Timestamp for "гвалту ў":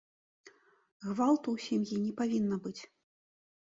1.07-1.57